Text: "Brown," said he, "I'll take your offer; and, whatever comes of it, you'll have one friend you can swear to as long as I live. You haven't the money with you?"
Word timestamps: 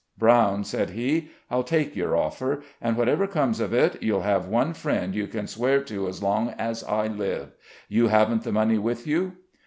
"Brown," 0.17 0.63
said 0.63 0.89
he, 0.89 1.29
"I'll 1.51 1.61
take 1.61 1.95
your 1.95 2.17
offer; 2.17 2.63
and, 2.81 2.97
whatever 2.97 3.27
comes 3.27 3.59
of 3.59 3.71
it, 3.71 4.01
you'll 4.01 4.23
have 4.23 4.47
one 4.47 4.73
friend 4.73 5.13
you 5.13 5.27
can 5.27 5.45
swear 5.45 5.81
to 5.83 6.07
as 6.07 6.23
long 6.23 6.55
as 6.57 6.83
I 6.85 7.05
live. 7.05 7.51
You 7.87 8.07
haven't 8.07 8.43
the 8.43 8.51
money 8.51 8.79
with 8.79 9.05
you?" 9.05 9.33